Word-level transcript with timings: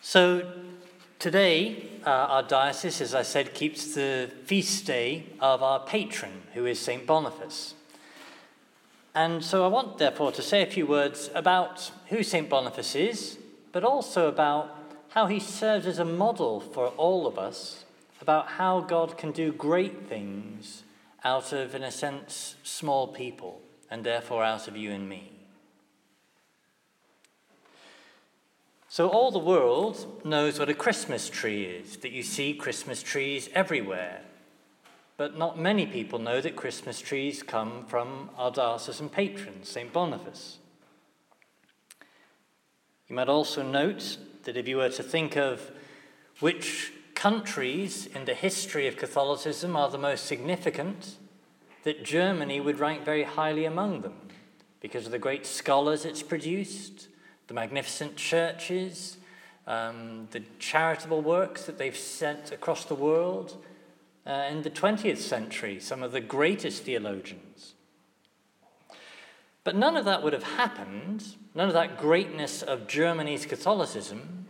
So 0.00 0.50
today, 1.18 1.90
uh, 2.06 2.10
our 2.10 2.42
diocese, 2.42 3.00
as 3.00 3.14
I 3.14 3.22
said, 3.22 3.54
keeps 3.54 3.94
the 3.94 4.30
feast 4.44 4.86
day 4.86 5.26
of 5.40 5.62
our 5.62 5.80
patron, 5.80 6.42
who 6.54 6.66
is 6.66 6.78
St. 6.78 7.06
Boniface. 7.06 7.74
And 9.14 9.44
so 9.44 9.64
I 9.64 9.68
want, 9.68 9.98
therefore, 9.98 10.32
to 10.32 10.42
say 10.42 10.62
a 10.62 10.66
few 10.66 10.86
words 10.86 11.30
about 11.34 11.90
who 12.08 12.22
St. 12.22 12.48
Boniface 12.48 12.94
is, 12.94 13.38
but 13.72 13.84
also 13.84 14.28
about 14.28 14.76
how 15.10 15.26
he 15.26 15.40
serves 15.40 15.86
as 15.86 15.98
a 15.98 16.04
model 16.04 16.60
for 16.60 16.88
all 16.88 17.26
of 17.26 17.38
us 17.38 17.84
about 18.20 18.48
how 18.48 18.80
God 18.80 19.16
can 19.16 19.32
do 19.32 19.52
great 19.52 20.08
things 20.08 20.82
out 21.24 21.52
of, 21.52 21.74
in 21.74 21.82
a 21.82 21.90
sense, 21.90 22.56
small 22.62 23.08
people, 23.08 23.60
and 23.90 24.04
therefore 24.04 24.44
out 24.44 24.68
of 24.68 24.76
you 24.76 24.92
and 24.92 25.08
me. 25.08 25.39
So, 28.92 29.08
all 29.08 29.30
the 29.30 29.38
world 29.38 30.20
knows 30.24 30.58
what 30.58 30.68
a 30.68 30.74
Christmas 30.74 31.30
tree 31.30 31.62
is, 31.62 31.98
that 31.98 32.10
you 32.10 32.24
see 32.24 32.52
Christmas 32.52 33.04
trees 33.04 33.48
everywhere. 33.54 34.22
But 35.16 35.38
not 35.38 35.56
many 35.56 35.86
people 35.86 36.18
know 36.18 36.40
that 36.40 36.56
Christmas 36.56 36.98
trees 36.98 37.44
come 37.44 37.84
from 37.86 38.30
our 38.36 38.50
diocesan 38.50 39.08
patron, 39.08 39.62
St. 39.62 39.92
Boniface. 39.92 40.58
You 43.06 43.14
might 43.14 43.28
also 43.28 43.62
note 43.62 44.18
that 44.42 44.56
if 44.56 44.66
you 44.66 44.78
were 44.78 44.88
to 44.88 45.04
think 45.04 45.36
of 45.36 45.70
which 46.40 46.92
countries 47.14 48.06
in 48.06 48.24
the 48.24 48.34
history 48.34 48.88
of 48.88 48.96
Catholicism 48.96 49.76
are 49.76 49.88
the 49.88 49.98
most 49.98 50.26
significant, 50.26 51.14
that 51.84 52.02
Germany 52.02 52.58
would 52.58 52.80
rank 52.80 53.04
very 53.04 53.22
highly 53.22 53.66
among 53.66 54.00
them 54.00 54.14
because 54.80 55.06
of 55.06 55.12
the 55.12 55.18
great 55.20 55.46
scholars 55.46 56.04
it's 56.04 56.24
produced, 56.24 57.06
the 57.50 57.54
magnificent 57.54 58.14
churches, 58.14 59.16
um, 59.66 60.28
the 60.30 60.40
charitable 60.60 61.20
works 61.20 61.64
that 61.64 61.78
they've 61.78 61.96
sent 61.96 62.52
across 62.52 62.84
the 62.84 62.94
world. 62.94 63.60
Uh, 64.24 64.46
in 64.48 64.62
the 64.62 64.70
20th 64.70 65.18
century, 65.18 65.80
some 65.80 66.00
of 66.04 66.12
the 66.12 66.20
greatest 66.20 66.84
theologians. 66.84 67.74
But 69.64 69.74
none 69.74 69.96
of 69.96 70.04
that 70.04 70.22
would 70.22 70.32
have 70.32 70.44
happened, 70.44 71.24
none 71.52 71.66
of 71.66 71.74
that 71.74 71.98
greatness 71.98 72.62
of 72.62 72.86
Germany's 72.86 73.46
Catholicism, 73.46 74.46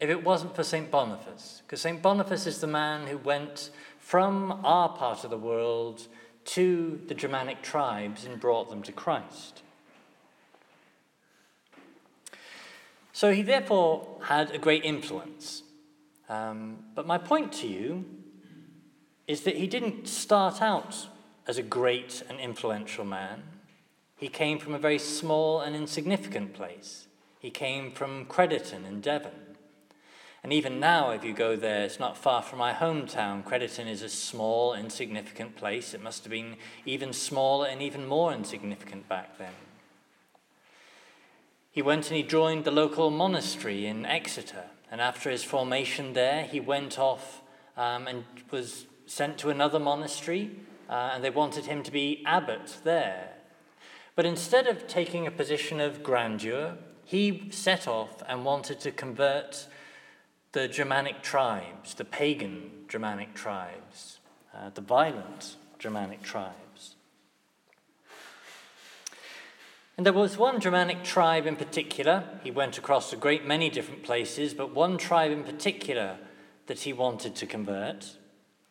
if 0.00 0.10
it 0.10 0.24
wasn't 0.24 0.56
for 0.56 0.64
St. 0.64 0.90
Boniface. 0.90 1.62
Because 1.64 1.80
St. 1.80 2.02
Boniface 2.02 2.48
is 2.48 2.60
the 2.60 2.66
man 2.66 3.06
who 3.06 3.18
went 3.18 3.70
from 4.00 4.60
our 4.64 4.88
part 4.88 5.22
of 5.22 5.30
the 5.30 5.38
world 5.38 6.08
to 6.46 7.00
the 7.06 7.14
Germanic 7.14 7.62
tribes 7.62 8.24
and 8.24 8.40
brought 8.40 8.70
them 8.70 8.82
to 8.82 8.90
Christ. 8.90 9.62
So 13.12 13.32
he 13.32 13.42
therefore 13.42 14.18
had 14.24 14.50
a 14.52 14.58
great 14.58 14.84
influence. 14.84 15.62
Um, 16.28 16.84
but 16.94 17.06
my 17.06 17.18
point 17.18 17.52
to 17.54 17.66
you 17.66 18.04
is 19.26 19.42
that 19.42 19.56
he 19.56 19.66
didn't 19.66 20.08
start 20.08 20.62
out 20.62 21.08
as 21.46 21.58
a 21.58 21.62
great 21.62 22.22
and 22.28 22.38
influential 22.38 23.04
man. 23.04 23.42
He 24.16 24.28
came 24.28 24.58
from 24.58 24.74
a 24.74 24.78
very 24.78 24.98
small 24.98 25.60
and 25.60 25.74
insignificant 25.74 26.52
place. 26.52 27.06
He 27.38 27.50
came 27.50 27.90
from 27.90 28.26
Crediton 28.26 28.86
in 28.86 29.00
Devon. 29.00 29.32
And 30.42 30.52
even 30.52 30.80
now, 30.80 31.10
if 31.10 31.24
you 31.24 31.34
go 31.34 31.56
there, 31.56 31.84
it's 31.84 32.00
not 32.00 32.16
far 32.16 32.42
from 32.42 32.58
my 32.58 32.72
hometown. 32.72 33.44
Crediton 33.44 33.86
is 33.86 34.02
a 34.02 34.08
small, 34.08 34.74
insignificant 34.74 35.56
place. 35.56 35.92
It 35.92 36.02
must 36.02 36.24
have 36.24 36.30
been 36.30 36.56
even 36.86 37.12
smaller 37.12 37.66
and 37.66 37.82
even 37.82 38.06
more 38.06 38.32
insignificant 38.32 39.08
back 39.08 39.36
then. 39.38 39.52
He 41.72 41.82
went 41.82 42.08
and 42.08 42.16
he 42.16 42.22
joined 42.22 42.64
the 42.64 42.70
local 42.70 43.10
monastery 43.10 43.86
in 43.86 44.04
Exeter. 44.04 44.64
And 44.90 45.00
after 45.00 45.30
his 45.30 45.44
formation 45.44 46.14
there, 46.14 46.44
he 46.44 46.58
went 46.58 46.98
off 46.98 47.42
um, 47.76 48.08
and 48.08 48.24
was 48.50 48.86
sent 49.06 49.38
to 49.38 49.50
another 49.50 49.78
monastery, 49.78 50.50
uh, 50.88 51.12
and 51.14 51.22
they 51.22 51.30
wanted 51.30 51.66
him 51.66 51.82
to 51.84 51.92
be 51.92 52.22
abbot 52.26 52.78
there. 52.84 53.30
But 54.16 54.26
instead 54.26 54.66
of 54.66 54.86
taking 54.88 55.26
a 55.26 55.30
position 55.30 55.80
of 55.80 56.02
grandeur, 56.02 56.76
he 57.04 57.48
set 57.50 57.88
off 57.88 58.22
and 58.28 58.44
wanted 58.44 58.80
to 58.80 58.90
convert 58.90 59.66
the 60.52 60.66
Germanic 60.66 61.22
tribes, 61.22 61.94
the 61.94 62.04
pagan 62.04 62.70
Germanic 62.88 63.34
tribes, 63.34 64.18
uh, 64.54 64.70
the 64.74 64.80
violent 64.80 65.56
Germanic 65.78 66.22
tribes. 66.22 66.96
And 70.00 70.06
there 70.06 70.14
was 70.14 70.38
one 70.38 70.60
Germanic 70.60 71.04
tribe 71.04 71.44
in 71.44 71.56
particular, 71.56 72.24
he 72.42 72.50
went 72.50 72.78
across 72.78 73.12
a 73.12 73.16
great 73.16 73.44
many 73.44 73.68
different 73.68 74.02
places, 74.02 74.54
but 74.54 74.74
one 74.74 74.96
tribe 74.96 75.30
in 75.30 75.44
particular 75.44 76.16
that 76.68 76.78
he 76.78 76.94
wanted 76.94 77.36
to 77.36 77.46
convert, 77.46 78.16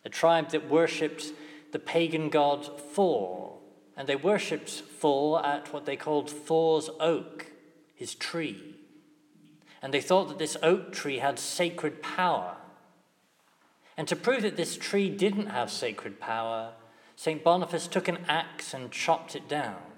a 0.04 0.10
tribe 0.10 0.50
that 0.50 0.68
worshipped 0.68 1.26
the 1.72 1.78
pagan 1.78 2.30
god 2.30 2.66
Thor. 2.66 3.60
And 3.96 4.10
they 4.10 4.16
worshipped 4.16 4.72
Thor 4.72 5.46
at 5.46 5.72
what 5.72 5.86
they 5.86 5.96
called 5.96 6.32
Thor's 6.32 6.90
oak, 7.00 7.52
his 7.94 8.16
tree. 8.16 8.78
And 9.84 9.94
they 9.94 10.02
thought 10.02 10.30
that 10.30 10.40
this 10.40 10.58
oak 10.64 10.92
tree 10.92 11.20
had 11.20 11.38
sacred 11.38 12.02
power. 12.02 12.58
And 13.96 14.08
to 14.08 14.16
prove 14.16 14.42
that 14.42 14.58
this 14.58 14.78
tree 14.78 15.12
didn't 15.12 15.52
have 15.52 15.70
sacred 15.70 16.20
power, 16.20 16.72
St. 17.16 17.44
Boniface 17.44 17.86
took 17.86 18.08
an 18.08 18.26
axe 18.28 18.74
and 18.74 18.90
chopped 18.90 19.36
it 19.36 19.48
down. 19.48 19.89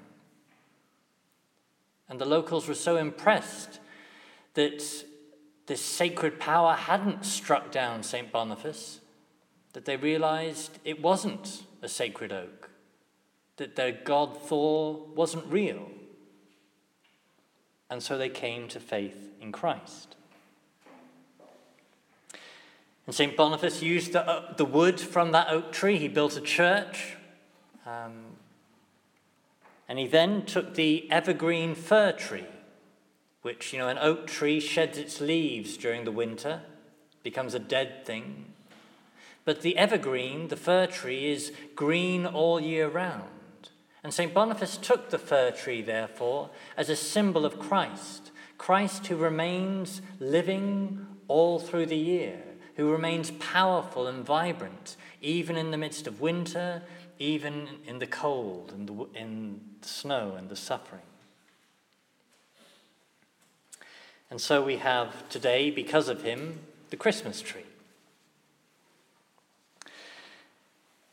And 2.12 2.20
the 2.20 2.26
locals 2.26 2.68
were 2.68 2.76
so 2.76 2.98
impressed 2.98 3.80
that 4.56 4.84
this 5.68 5.82
sacred 5.82 6.42
power 6.42 6.74
hadn't 6.74 7.24
struck 7.26 7.72
down 7.72 8.04
St. 8.04 8.30
Boniface 8.30 9.00
that 9.72 9.86
they 9.86 9.96
realized 9.96 10.80
it 10.84 11.02
wasn't 11.02 11.64
a 11.82 11.88
sacred 11.88 12.34
oak, 12.34 12.70
that 13.56 13.78
their 13.78 13.94
god 13.94 14.38
Thor 14.38 15.06
wasn't 15.16 15.46
real. 15.46 15.90
And 17.90 18.04
so 18.04 18.18
they 18.18 18.28
came 18.28 18.68
to 18.68 18.82
faith 18.82 19.32
in 19.40 19.54
Christ. 19.54 20.18
And 23.06 23.16
St. 23.16 23.38
Boniface 23.38 23.82
used 23.82 24.12
the, 24.12 24.28
uh, 24.28 24.54
the 24.56 24.66
wood 24.66 25.00
from 25.00 25.32
that 25.32 25.48
oak 25.50 25.72
tree. 25.72 25.98
He 25.98 26.10
built 26.10 26.36
a 26.36 26.42
church. 26.42 27.16
Um, 27.86 28.26
and 29.92 30.00
he 30.00 30.08
then 30.08 30.46
took 30.46 30.76
the 30.76 31.06
evergreen 31.12 31.76
fir 31.76 32.14
tree, 32.14 32.48
which, 33.42 33.74
you 33.74 33.80
know, 33.80 33.90
an 33.90 33.98
oak 33.98 34.26
tree 34.26 34.62
sheds 34.62 34.98
its 34.98 35.20
leaves 35.20 35.76
during 35.76 36.06
the 36.06 36.14
winter, 36.14 36.62
becomes 37.24 37.54
a 37.54 37.60
dead 37.60 38.06
thing. 38.06 38.54
But 39.44 39.64
the 39.64 39.78
evergreen, 39.78 40.48
the 40.48 40.56
fir 40.56 40.88
tree, 40.88 41.30
is 41.30 41.52
green 41.76 42.26
all 42.26 42.58
year 42.58 42.88
round. 42.88 43.28
And 44.02 44.14
St. 44.14 44.34
Boniface 44.34 44.78
took 44.78 45.10
the 45.10 45.20
fir 45.20 45.52
tree, 45.52 45.82
therefore, 45.82 46.52
as 46.78 46.90
a 46.90 46.96
symbol 46.96 47.46
of 47.46 47.60
Christ, 47.60 48.32
Christ 48.58 49.08
who 49.08 49.18
remains 49.18 50.02
living 50.22 51.06
all 51.28 51.60
through 51.60 51.88
the 51.88 51.98
year, 51.98 52.42
who 52.78 52.90
remains 52.90 53.32
powerful 53.32 54.08
and 54.08 54.24
vibrant, 54.24 54.96
even 55.22 55.58
in 55.58 55.72
the 55.72 55.78
midst 55.78 56.08
of 56.08 56.22
winter, 56.22 56.82
even 57.22 57.68
in 57.86 58.00
the 58.00 58.08
cold 58.08 58.72
and 58.74 58.90
the, 58.90 59.20
in 59.20 59.62
the 59.82 59.88
snow 59.88 60.34
and 60.36 60.50
the 60.50 60.56
suffering. 60.56 61.02
And 64.32 64.42
so 64.42 64.64
we 64.64 64.78
have 64.78 65.30
today, 65.30 65.70
because 65.70 66.10
of 66.10 66.24
him, 66.24 66.60
the 66.90 66.96
Christmas 66.98 67.42
tree. 67.42 67.66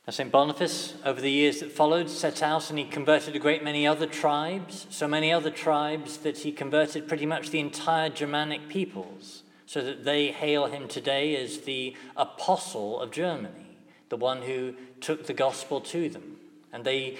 Now, 0.06 0.12
St. 0.12 0.32
Boniface, 0.32 0.94
over 1.04 1.20
the 1.20 1.30
years 1.30 1.60
that 1.60 1.72
followed, 1.72 2.08
set 2.08 2.42
out 2.42 2.70
and 2.70 2.78
he 2.78 2.86
converted 2.86 3.36
a 3.36 3.38
great 3.38 3.62
many 3.62 3.86
other 3.86 4.06
tribes, 4.06 4.86
so 4.88 5.06
many 5.06 5.30
other 5.30 5.50
tribes 5.50 6.18
that 6.18 6.38
he 6.38 6.52
converted 6.52 7.06
pretty 7.06 7.26
much 7.26 7.50
the 7.50 7.60
entire 7.60 8.08
Germanic 8.08 8.68
peoples, 8.70 9.42
so 9.66 9.82
that 9.82 10.04
they 10.04 10.28
hail 10.28 10.66
him 10.66 10.88
today 10.88 11.36
as 11.36 11.58
the 11.60 11.94
apostle 12.16 12.98
of 12.98 13.10
Germany 13.10 13.67
the 14.08 14.16
one 14.16 14.42
who 14.42 14.74
took 15.00 15.26
the 15.26 15.34
gospel 15.34 15.80
to 15.80 16.08
them. 16.08 16.36
And 16.72 16.84
they 16.84 17.18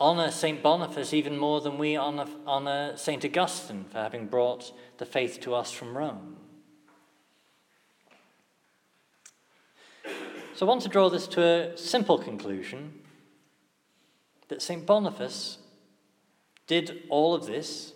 honor 0.00 0.30
St. 0.30 0.62
Boniface 0.62 1.12
even 1.12 1.36
more 1.36 1.60
than 1.60 1.78
we 1.78 1.96
honor, 1.96 2.26
honor 2.46 2.96
St. 2.96 3.24
Augustine 3.24 3.84
for 3.90 3.98
having 3.98 4.26
brought 4.26 4.72
the 4.98 5.06
faith 5.06 5.40
to 5.40 5.54
us 5.54 5.72
from 5.72 5.96
Rome. 5.96 6.36
So 10.54 10.66
I 10.66 10.68
want 10.68 10.82
to 10.82 10.88
draw 10.88 11.08
this 11.08 11.28
to 11.28 11.42
a 11.42 11.76
simple 11.76 12.18
conclusion 12.18 13.00
that 14.48 14.60
St. 14.60 14.84
Boniface 14.84 15.58
did 16.66 17.04
all 17.08 17.34
of 17.34 17.46
this, 17.46 17.92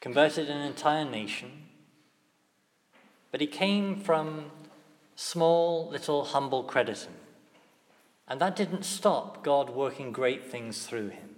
converted 0.00 0.50
an 0.50 0.60
entire 0.60 1.04
nation, 1.04 1.64
but 3.30 3.40
he 3.40 3.46
came 3.46 3.96
from 3.96 4.50
small, 5.14 5.88
little, 5.90 6.24
humble 6.24 6.64
Crediton. 6.64 7.14
And 8.28 8.40
that 8.40 8.56
didn't 8.56 8.84
stop 8.84 9.44
God 9.44 9.70
working 9.70 10.12
great 10.12 10.50
things 10.50 10.86
through 10.86 11.08
him. 11.08 11.36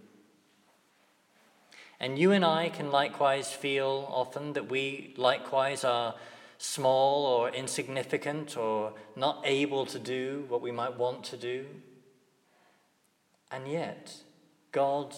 And 1.98 2.18
you 2.18 2.32
and 2.32 2.44
I 2.44 2.68
can 2.68 2.90
likewise 2.90 3.52
feel 3.52 4.08
often 4.10 4.52
that 4.52 4.68
we 4.68 5.14
likewise 5.16 5.84
are 5.84 6.14
small 6.58 7.26
or 7.26 7.50
insignificant 7.50 8.56
or 8.56 8.92
not 9.16 9.42
able 9.44 9.86
to 9.86 9.98
do 9.98 10.44
what 10.48 10.62
we 10.62 10.70
might 10.70 10.96
want 10.96 11.24
to 11.24 11.36
do. 11.36 11.66
And 13.50 13.68
yet, 13.68 14.16
God, 14.72 15.14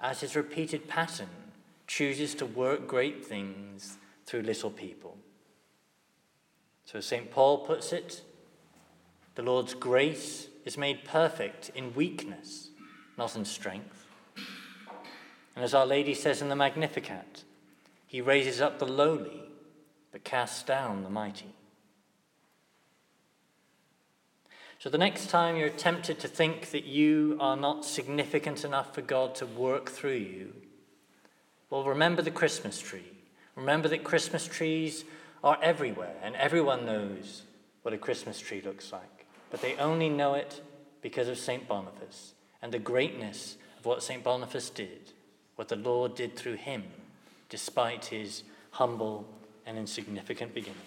as 0.00 0.20
his 0.20 0.36
repeated 0.36 0.88
pattern, 0.88 1.28
chooses 1.86 2.34
to 2.36 2.46
work 2.46 2.86
great 2.86 3.24
things 3.24 3.98
through 4.24 4.42
little 4.42 4.70
people. 4.70 5.18
So, 6.84 7.00
St. 7.00 7.30
Paul 7.30 7.58
puts 7.58 7.92
it 7.92 8.22
the 9.34 9.42
Lord's 9.42 9.74
grace 9.74 10.48
is 10.64 10.78
made 10.78 11.04
perfect 11.04 11.70
in 11.74 11.94
weakness, 11.94 12.68
not 13.18 13.34
in 13.34 13.44
strength. 13.44 14.06
And 15.56 15.64
as 15.64 15.74
Our 15.74 15.86
Lady 15.86 16.14
says 16.14 16.40
in 16.40 16.48
the 16.48 16.56
Magnificat, 16.56 17.44
He 18.06 18.20
raises 18.20 18.60
up 18.60 18.78
the 18.78 18.86
lowly, 18.86 19.42
but 20.12 20.24
casts 20.24 20.62
down 20.62 21.02
the 21.02 21.10
mighty. 21.10 21.54
So, 24.78 24.90
the 24.90 24.98
next 24.98 25.30
time 25.30 25.56
you're 25.56 25.70
tempted 25.70 26.20
to 26.20 26.28
think 26.28 26.70
that 26.70 26.84
you 26.84 27.38
are 27.40 27.56
not 27.56 27.84
significant 27.84 28.64
enough 28.64 28.94
for 28.94 29.00
God 29.00 29.34
to 29.36 29.46
work 29.46 29.90
through 29.90 30.12
you, 30.12 30.52
well, 31.70 31.84
remember 31.84 32.22
the 32.22 32.30
Christmas 32.30 32.78
tree. 32.78 33.10
Remember 33.56 33.88
that 33.88 34.04
Christmas 34.04 34.46
trees 34.46 35.04
are 35.44 35.58
everywhere, 35.60 36.16
and 36.22 36.34
everyone 36.36 36.86
knows 36.86 37.42
what 37.82 37.92
a 37.92 37.98
Christmas 37.98 38.40
tree 38.40 38.62
looks 38.62 38.92
like. 38.92 39.26
But 39.50 39.60
they 39.60 39.76
only 39.76 40.08
know 40.08 40.34
it 40.34 40.62
because 41.02 41.28
of 41.28 41.38
St. 41.38 41.68
Boniface 41.68 42.32
and 42.62 42.72
the 42.72 42.78
greatness 42.78 43.58
of 43.78 43.84
what 43.84 44.02
St. 44.02 44.24
Boniface 44.24 44.70
did, 44.70 45.12
what 45.56 45.68
the 45.68 45.76
Lord 45.76 46.14
did 46.14 46.34
through 46.34 46.54
him, 46.54 46.84
despite 47.50 48.06
his 48.06 48.42
humble 48.70 49.28
and 49.66 49.76
insignificant 49.76 50.54
beginning. 50.54 50.80